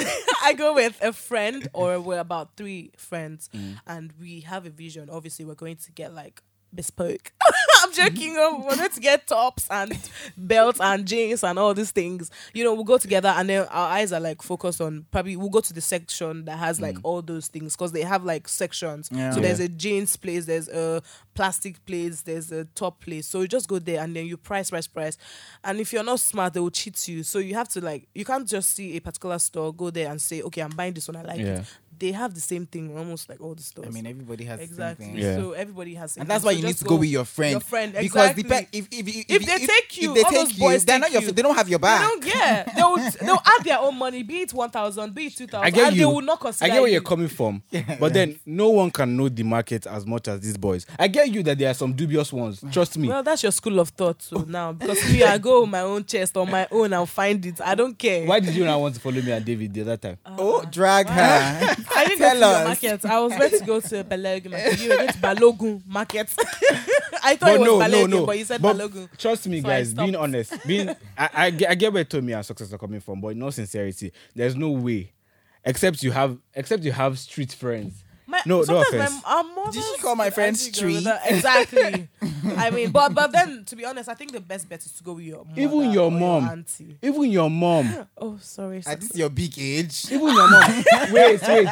[0.42, 3.78] I go with a friend or we're about three friends, Mm.
[3.86, 5.08] and we have a vision.
[5.10, 6.42] Obviously, we're going to get like
[6.76, 7.32] bespoke.
[7.82, 8.36] I'm joking.
[8.36, 9.98] um, We're going to get tops and
[10.36, 12.30] belts and jeans and all these things.
[12.54, 15.48] You know, we'll go together and then our eyes are like focused on probably we'll
[15.50, 19.08] go to the section that has like all those things because they have like sections.
[19.12, 19.30] Yeah.
[19.30, 19.46] So Yeah.
[19.46, 21.02] there's a jeans place, there's a
[21.34, 23.26] plastic place, there's a top place.
[23.26, 25.16] So you just go there and then you price, price, price.
[25.64, 27.22] And if you're not smart, they will cheat you.
[27.22, 30.20] So you have to like you can't just see a particular store, go there and
[30.20, 31.60] say, okay, I'm buying this one, I like Yeah.
[31.60, 31.64] it.
[31.98, 33.88] They have the same thing almost like all the stores.
[33.88, 35.06] I mean, everybody has Exactly.
[35.06, 35.22] exactly.
[35.22, 35.36] Yeah.
[35.36, 37.52] So everybody has, And that's why So you need to go with your friend.
[37.52, 38.42] Your friend, Because exactly.
[38.42, 40.78] depend if if, if, If they take you, if they all take those you, they're
[40.78, 41.22] take not your.
[41.22, 41.32] you.
[41.32, 42.00] They don't have your They back.
[42.08, 42.62] don't yeah.
[42.74, 45.66] They'll they'll add their own money, be it one thousand, be it two thousand.
[45.66, 46.02] I get and you.
[46.02, 46.92] they will not I get where you.
[46.94, 47.62] you're coming from,
[48.00, 50.86] but then no one can know the market as much as these boys.
[50.98, 52.62] I get you that there are some dubious ones.
[52.72, 53.08] Trust me.
[53.08, 56.04] Well, that's your school of thought so now because me, I go on my own
[56.04, 56.92] chest on my own.
[56.92, 57.60] I'll find it.
[57.60, 58.26] I don't care.
[58.26, 60.18] Why did you not want to follow me and David the other time?
[60.26, 61.76] Oh, drag her.
[61.94, 63.04] I didn't go Tell to your market.
[63.04, 64.80] I was meant to go to Balogun market.
[64.80, 66.34] You were going to Balogun market.
[67.22, 68.26] I thought it was no, Balogun, no, no.
[68.26, 69.08] but you said But Balogun.
[69.18, 69.94] Trust me, So I guys.
[69.94, 73.20] Being honest, being I, I, get, I get where Tomi and success are coming from,
[73.20, 75.12] but in all sincerity, there's no way,
[75.64, 78.04] except you have, except you have street friends.
[78.28, 79.22] My, No, no sometimes offense.
[79.24, 80.94] My, our mothers Did she call my would friend actually go street?
[80.94, 81.20] with that.
[81.30, 82.08] Exactly.
[82.56, 85.04] I mean, but but then to be honest, I think the best bet is to
[85.04, 86.44] go with your mother Even your or mom.
[86.48, 86.98] auntie.
[87.02, 88.82] Even your mom, Oh, sorry.
[88.86, 90.06] At this your big age.
[90.10, 90.84] even your mom.
[91.12, 91.68] wait, wait.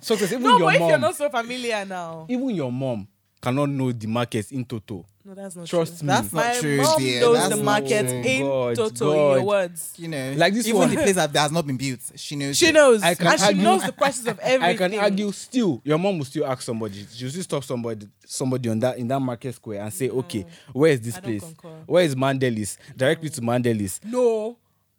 [0.00, 0.32] Success.
[0.32, 3.08] Even No, your but if you're mom, not so familiar now, even your mom
[3.40, 5.04] cannot know the markets in total.
[5.28, 6.06] No, that's not Trust true.
[6.06, 6.12] me.
[6.14, 7.20] That's not My true, mom dear.
[7.20, 8.18] knows That's the market true.
[8.22, 9.12] in God, total.
[9.12, 10.88] In your words, You know, Like this even one.
[10.88, 12.56] the place that has not been built, she knows.
[12.56, 12.72] she it.
[12.72, 15.82] knows, I can and she argue- knows the prices of I can argue still.
[15.84, 17.04] Your mom will still ask somebody.
[17.12, 20.92] She'll still stop somebody, somebody on that in that market square and say, "Okay, where
[20.92, 21.42] is this I don't place?
[21.42, 21.76] concur.
[21.84, 22.78] Where is Mandilas?
[22.96, 24.56] Direct me to Mandilas." No.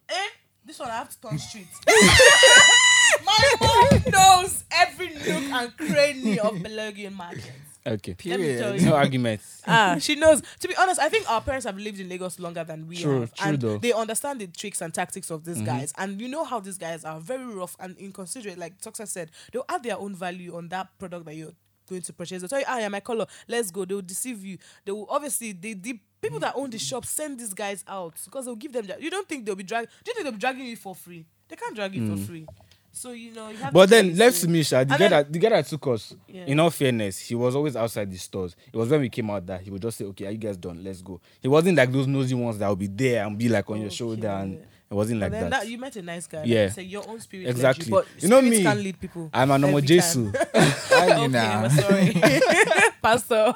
[0.07, 0.13] Eh?
[0.63, 1.65] This one I have to turn street.
[3.25, 7.51] My mom knows every nook and cranny of Balogun market.
[7.89, 8.81] Okay, Let me Period.
[8.83, 9.61] no arguments.
[9.65, 10.41] Ah, she knows.
[10.59, 13.21] To be honest, I think our parents have lived in Lagos longer than we True,
[13.21, 13.33] have.
[13.33, 13.77] true and though.
[13.79, 15.91] they understand the tricks and tactics of these guys.
[15.97, 18.57] And you know how these guys are very rough and inconsiderate.
[18.59, 21.53] Like Success said, they'll add their own value on that product that you're
[21.89, 22.41] going to purchase.
[22.41, 23.85] They'll tell you, ah, yeah, my color, let's go.
[23.85, 24.57] They'll deceive you.
[24.85, 28.45] They will obviously the, the people that own the shop send these guys out because
[28.45, 29.01] they'll give them that.
[29.01, 31.25] You don't think they'll be dragging do you think they'll be dragging you for free?
[31.47, 32.45] They can't drag you for free.
[32.91, 35.11] So you know you But to then left to me, Sha, the uh, guy then-
[35.11, 36.15] that the guy that took us.
[36.27, 36.45] Yeah.
[36.45, 38.55] In all fairness, he was always outside the stores.
[38.73, 40.57] It was when we came out that he would just say, "Okay, are you guys
[40.57, 40.83] done?
[40.83, 43.69] Let's go." He wasn't like those nosy ones that would be there and be like
[43.69, 44.65] on your shoulder, and Okay.
[44.91, 45.49] It wasn't like that.
[45.51, 46.43] that, you met a nice guy.
[46.45, 46.61] Yeah.
[46.61, 47.45] Like you said, your own spirit.
[47.45, 47.85] led Exactly.
[47.85, 49.29] You, but You know me, Can lead people.
[49.33, 50.31] I'm an every Jesu.
[50.31, 50.45] time.
[50.55, 51.39] I okay, you know.
[51.39, 52.13] I'm sorry,
[53.01, 53.53] Pastor.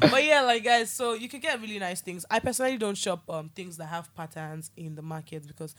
[0.00, 2.26] but yeah, like guys, so you can get really nice things.
[2.30, 5.74] I personally don't shop um things that have patterns in the market because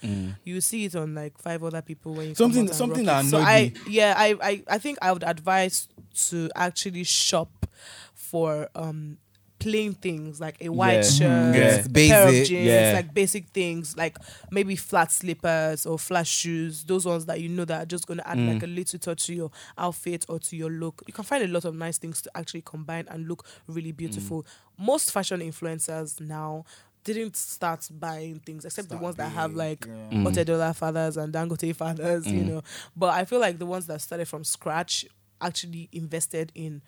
[0.46, 2.54] you see it on like five other people when you come Mm.
[2.54, 3.30] Something- out something rock that it.
[3.30, 3.94] So I me.
[3.94, 5.88] yeah I, I I think I would advise
[6.30, 7.68] to actually shop
[8.14, 9.18] for um
[9.64, 11.02] plain things like a white Yeah.
[11.04, 11.86] shirt, Yeah.
[11.86, 12.92] a pair of jeans, Yeah.
[12.96, 14.18] like basic things like
[14.52, 16.84] maybe flat slippers or flat shoes.
[16.84, 18.54] Those ones that you know that are just going to add Mm.
[18.54, 21.02] like a little touch to your outfit or to your look.
[21.08, 24.44] You can find a lot of nice things to actually combine and look really beautiful.
[24.44, 24.86] Mm.
[24.86, 26.66] Most fashion influencers now
[27.06, 30.18] didn't start buying things except the Start ones that have big, like yeah.
[30.20, 30.28] Mm.
[30.28, 32.62] Otedola fathers and Dangote fathers, you know.
[32.96, 35.06] But I feel like the ones that started from scratch
[35.42, 36.82] actually invested in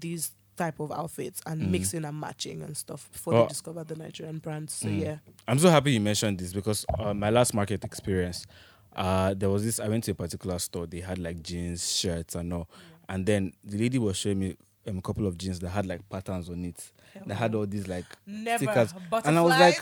[0.00, 3.96] these type of outfits and mixing and matching and stuff before Well- they discovered the
[3.96, 4.74] Nigerian brands.
[4.74, 5.16] So yeah.
[5.48, 8.46] I'm so happy you mentioned this because uh, my last market experience,
[8.94, 9.80] uh, there was this.
[9.80, 10.86] I went to a particular store.
[10.86, 12.68] They had like jeans, shirts, and all.
[13.08, 16.06] And then the lady was showing me um, a couple of jeans that had like
[16.10, 16.92] patterns on it.
[17.26, 18.94] That had all these like Never stickers.
[19.24, 19.80] And I was like,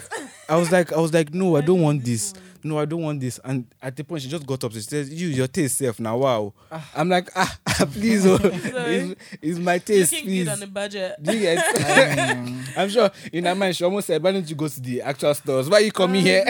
[0.48, 2.34] I was like, I was like, no, I don't want this.
[2.64, 3.38] No, I don't want this.
[3.44, 4.72] And at the point, she just got up.
[4.72, 6.18] She says, "You, your taste self now.
[6.18, 6.52] Wow."
[6.92, 7.56] I'm like, ah,
[7.92, 10.44] please, oh, it's, it's my taste, looking please.
[10.44, 11.22] good on the budget.
[11.22, 11.58] Get?
[12.76, 15.34] I'm sure in her mind she almost said, "Why don't you go to the actual
[15.34, 15.70] stores?
[15.70, 16.44] Why are you coming here?"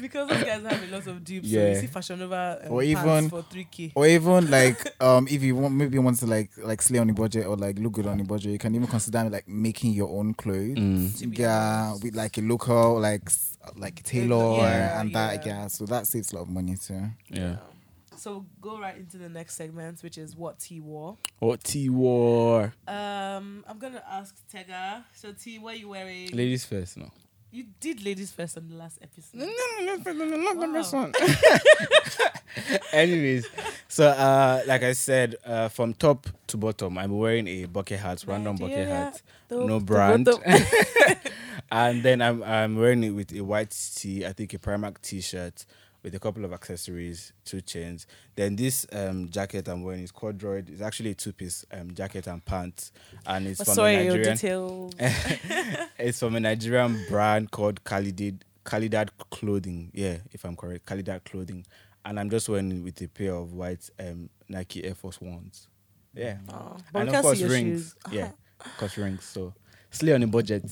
[0.00, 1.48] Because those guys have a lot of dupes.
[1.48, 1.68] So Yeah.
[1.68, 3.92] you see Fashion Nova um, Or even- for 3K.
[3.94, 7.06] Or even like um if you want maybe you want to like like slay on
[7.06, 9.92] the budget or like look good on the budget, you can even consider like making
[9.92, 11.18] your own clothes.
[11.20, 13.28] To be Yeah, with like a local like
[13.76, 15.62] like tailor Yeah, and that yeah.
[15.62, 15.66] yeah.
[15.68, 17.10] So that saves a lot of money too.
[17.28, 17.56] Yeah.
[18.16, 21.16] So go right into the next segment, which is what T wore.
[21.40, 22.72] What T wore?
[22.86, 25.04] Um, I'm gonna ask Tega.
[25.14, 26.28] So T, what are you wearing?
[26.30, 27.10] Ladies first, no.
[27.54, 29.40] You did ladies first on the last episode.
[29.40, 30.72] No, no, no, no, no, not the Wow.
[30.72, 31.12] best one.
[32.92, 33.46] Anyways,
[33.88, 38.24] so uh, like I said, uh, from top to bottom, I'm wearing a bucket hat,
[38.26, 40.42] random bucket Nigeria, hat, the- no the brand, bottom-
[41.70, 45.66] and then I'm I'm wearing it with a white tee, I think a Primark t-shirt
[46.02, 48.06] with a couple of accessories, two chains.
[48.34, 50.64] Then this um, jacket I'm wearing is corduroy.
[50.66, 52.92] It's actually a two-piece um, jacket and pants,
[53.26, 54.90] and it's Oh, from sorry, a Nigerian.
[55.98, 59.90] it's from a Nigerian brand called Khalidid Khalidad Clothing.
[59.92, 61.66] Yeah, if I'm correct, Khalidad Clothing.
[62.04, 65.68] And I'm just wearing it with a pair of white um, Nike Air Force Ones.
[66.14, 66.38] Yeah.
[66.48, 67.94] Oh, and of course rings.
[68.10, 69.24] Yeah, of course rings.
[69.24, 69.54] So
[69.92, 70.64] slay on a budget.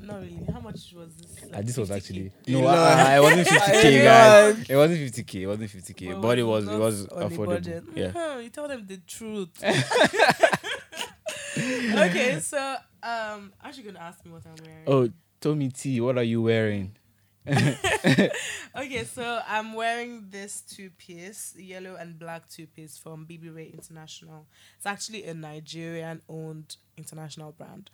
[0.00, 0.40] Not really.
[0.52, 1.44] How much was this?
[1.52, 1.96] Uh, this was 50K?
[1.96, 3.06] actually You no, lied.
[3.06, 4.70] uh, it wasn't 50k, guys.
[4.70, 5.34] It wasn't 50k.
[5.42, 7.46] It wasn't 50k, Well, but it was it was affordable.
[7.46, 7.84] budget.
[7.94, 8.10] Yeah.
[8.14, 9.48] Huh, you tell them the truth.
[11.56, 14.84] okay, so um, actually gonna ask me what I'm wearing.
[14.86, 15.08] Oh,
[15.40, 16.96] Tomi T, what are you wearing?
[17.46, 23.70] Okay, so I'm wearing this two piece, yellow and black two piece from BB Ray
[23.72, 24.46] International.
[24.76, 27.90] It's actually a Nigerian owned international brand.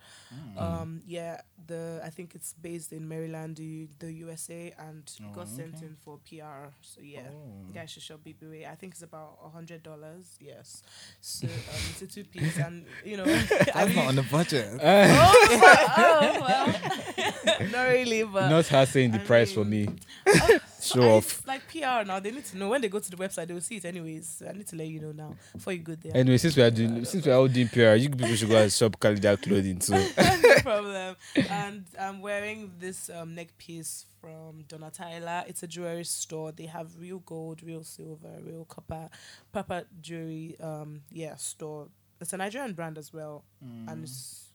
[0.57, 5.47] Um, yeah, the I think it's based in Maryland, the, the USA, and it got
[5.47, 6.69] sent in for PR.
[6.81, 7.29] So yeah,
[7.67, 10.37] you guys should shop BB I think it's about a hundred dollars.
[10.39, 10.83] Yes,
[11.19, 11.53] so um,
[11.91, 13.35] it's a two piece, and you know, I
[13.73, 14.79] That's mean, not on the budget.
[14.81, 14.81] oh,
[15.97, 20.59] oh well, not really, but Not her saying the I price for mean- me.
[20.81, 21.37] Show I- off.
[21.39, 22.19] It's like PR now.
[22.19, 23.47] They need to know when they go to the website.
[23.47, 24.43] They will see it anyways.
[24.47, 26.11] I need to let you know now before you go there.
[26.15, 28.57] Anyway, since we are doing since we are all doing PR, you people should go
[28.57, 29.93] and shop Khalidad clothing too.
[30.17, 31.15] no problem.
[31.49, 35.47] And I'm wearing this um, neck piece from Donatella.
[35.47, 36.51] It's a jewelry store.
[36.51, 39.09] They have real gold, real silver, real copper,
[39.51, 40.55] proper jewelry.
[40.59, 41.87] Um, yeah, store.
[42.19, 43.43] It's a Nigerian brand as well,
[43.87, 44.45] and it's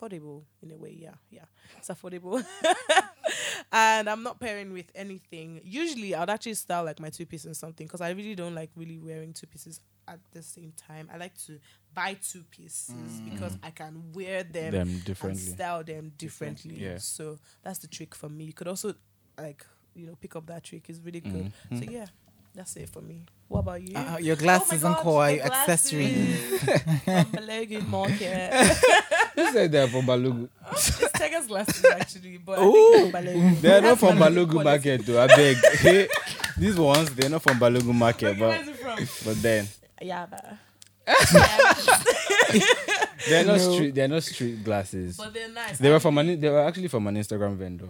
[0.00, 0.96] affordable in a way.
[0.98, 1.44] Yeah, yeah,
[1.76, 2.44] it's affordable.
[3.72, 5.60] and I'm not pairing with anything.
[5.64, 8.70] Usually, I'd actually style like my two pieces in something because I really don't like
[8.76, 11.08] really wearing two pieces at the same time.
[11.12, 11.58] I like to
[11.94, 15.42] buy two pieces because I can wear them, Them and differently.
[15.42, 16.76] style them differently.
[16.82, 16.98] yeah.
[16.98, 18.44] So that's the trick for me.
[18.44, 18.94] You could also
[19.38, 20.84] like you know pick up that trick.
[20.88, 21.52] It's really good.
[21.70, 21.84] Mhm.
[21.84, 22.06] So yeah,
[22.54, 23.22] that's it for me.
[23.48, 23.96] What about you?
[23.96, 26.60] Uh, your Oh my glasses and God, core, the your accessories.
[26.64, 28.52] glasses from Balogun Market.
[29.34, 30.48] Who said they're from Balogun?
[30.72, 34.88] it's Tega's glasses actually, but I think they're They're not from Balogun Balogun quality.
[34.88, 35.22] Market though.
[35.22, 35.56] I beg.
[35.78, 36.08] Hey,
[36.58, 38.98] These ones, they're not from Balogun Market, Okay, but where's it from?
[39.24, 39.68] but then
[40.02, 40.44] Yeah, but,
[43.28, 43.72] they're not No.
[43.72, 43.94] street.
[43.94, 45.16] They're not street glasses.
[45.16, 45.78] but they're nice.
[45.78, 46.40] They were from an.
[46.40, 47.88] They were actually from an Instagram vendor.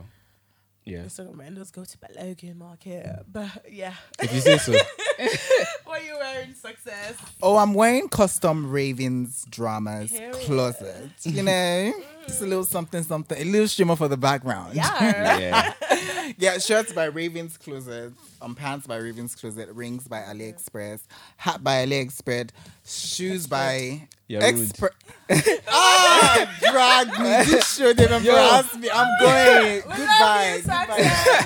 [0.88, 3.94] Yeah, Instagram vendors go to Balogun Market, but yeah.
[4.22, 4.72] if you say so.
[5.84, 6.54] what are you wearing?
[6.54, 7.16] Success.
[7.42, 10.34] Oh, I'm wearing custom Ravens dramas Period.
[10.34, 11.10] closet.
[11.24, 11.92] You know,
[12.26, 14.74] just a little something, something, a little shimmer for the background.
[14.74, 15.38] Yeah.
[15.38, 15.72] Yeah.
[16.38, 21.00] yeah, shirts by Ravens Closet, um, pants by Ravens Closet, rings by AliExpress,
[21.36, 22.50] hat by AliExpress,
[22.86, 24.68] shoes by You're rude.
[24.68, 24.90] Expre-
[25.68, 27.52] ah, drag me.
[27.52, 28.88] This show they embarrass me.
[28.92, 29.80] I'm going.
[29.86, 30.58] Goodbye.
[30.58, 30.92] Goodbye.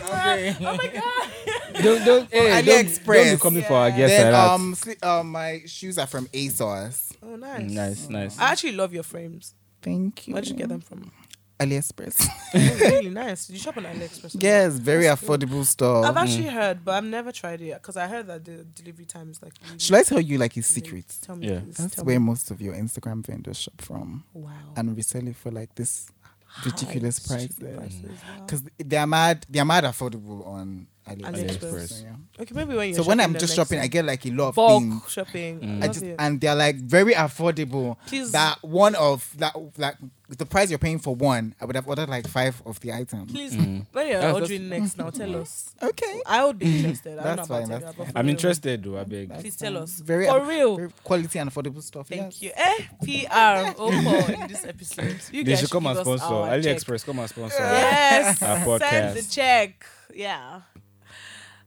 [0.01, 0.57] I'm going.
[0.61, 1.83] oh my god.
[1.83, 2.31] don't don't.
[2.33, 5.99] Hey, don't, don't be coming for our guests Then like um, sli- um, my shoes
[5.99, 7.13] are from ASOS.
[7.23, 7.71] Oh, nice.
[7.71, 8.39] Nice, nice.
[8.39, 9.55] I actually love your frames.
[9.81, 10.35] Thank you.
[10.35, 11.11] Where'd you get them from?
[11.65, 12.27] AliExpress.
[12.55, 13.47] oh, really nice.
[13.47, 14.37] Did you shop on AliExpress?
[14.41, 15.37] yes, very That's cool.
[15.39, 16.05] affordable store.
[16.07, 16.53] I've actually mm.
[16.53, 19.55] heard, but I've never tried it because I heard that the delivery time is like.
[19.65, 20.85] Really Should I tell you like his late.
[20.85, 21.19] secrets?
[21.19, 21.49] Tell me.
[21.49, 21.61] Yeah.
[21.61, 22.27] please, That's tell where me.
[22.27, 24.53] most of your Instagram vendors shop from, Wow.
[24.77, 26.09] and resell it for like this
[26.65, 27.55] ridiculous High, prices.
[27.57, 28.09] stupid prices, mm.
[28.39, 28.45] wow.
[28.47, 31.59] Because they're mad, they're mad affordable on AliExpress.
[31.59, 31.89] AliExpress.
[31.89, 32.43] So, yeah.
[32.43, 32.95] Okay, maybe when you.
[32.95, 35.11] So when I'm just shopping, I get like a lot of bulk things.
[35.11, 35.61] shopping.
[35.61, 35.83] Mm.
[35.83, 36.17] I I just it.
[36.19, 37.97] and they're like very affordable.
[38.07, 39.97] Please- That one of that like
[40.29, 43.31] the price you're paying for one, I would have ordered like five of the items.
[43.31, 43.85] Please, Mm.
[43.93, 45.75] when you're That's- ordering next now, tell us.
[45.83, 46.21] Okay.
[46.25, 47.19] I would be interested.
[47.19, 48.99] I don't know That's about fine, you, that's but for I'm interested though.
[48.99, 49.39] I beg.
[49.41, 49.99] Please tell us.
[50.01, 50.77] Very For real.
[50.77, 52.09] very quality and affordable stuff.
[52.09, 52.43] Thank yes.
[52.43, 52.51] you.
[52.55, 55.17] Eh, PR Oppo in this episode.
[55.33, 56.35] You They guys should come and give us sponsor.
[56.35, 56.77] our check.
[56.79, 57.57] AliExpress, come and sponsor.
[57.59, 58.39] Yes.
[58.39, 59.85] Send the check.
[60.15, 60.61] Yeah.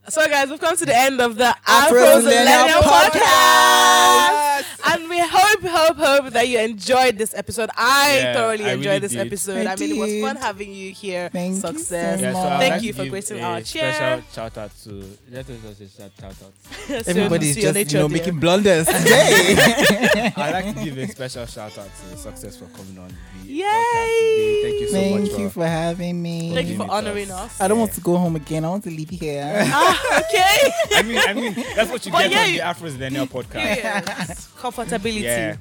[0.08, 4.62] So, guys, we've come to the end of the Afro Afro Millennial Millennial Podcast.
[4.62, 4.94] podcast.
[4.94, 7.72] And we hope, hope, hope that you enjoyed this episode.
[7.76, 9.26] I Yeah, thoroughly I enjoyed really this did.
[9.28, 9.66] episode.
[9.66, 11.30] I I, mean, it was fun having you here.
[11.30, 12.22] Thank you so Success.
[12.22, 13.94] Yeah, so Thank like you for give gracing a our chair.
[13.94, 14.90] Special shout out to
[15.32, 16.54] let us just shout shout out.
[17.06, 18.18] So Everybody's see your just you know there.
[18.18, 19.56] making blunders today.
[20.38, 23.08] I'd like to give a special shout out to Success for coming on
[23.44, 24.62] the Yay!
[24.64, 25.30] Thank you so Thank much.
[25.30, 26.54] Thank you for, for having me.
[26.54, 27.40] Thank you for honoring us.
[27.56, 27.62] us.
[27.62, 28.64] I don't want to go home again.
[28.66, 29.52] I want to leave here.
[29.68, 30.74] Ah, okay.
[30.96, 33.54] I mean, I mean, that's what you But get yeah, from you- the AfroZillenial podcast.
[33.56, 34.52] Yes.
[34.58, 35.22] Comfortability.
[35.22, 35.58] Yeah.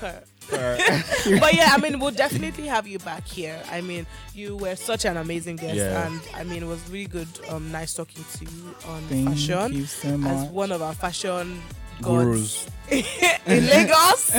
[0.00, 0.22] Per-
[1.40, 3.62] but yeah, I mean, we'll definitely have you back here.
[3.70, 6.06] I mean, you were such an amazing guest, Yeah.
[6.06, 7.28] and I mean, it was really good.
[7.48, 11.62] Um, nice talking to you on Thank fashion you so as one of our fashion
[12.02, 12.66] Gurus.
[12.90, 14.32] in Lagos.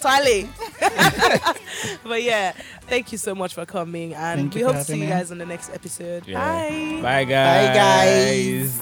[0.00, 0.48] Tally.
[2.04, 5.02] but yeah, thank you so much for coming, and Thank we hope to see having
[5.02, 5.12] you me.
[5.12, 6.26] guys on the next episode.
[6.26, 6.38] Yeah.
[6.40, 6.98] Bye.
[7.02, 7.68] Bye guys.
[7.68, 8.80] Bye, guys.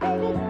[0.00, 0.36] Baby,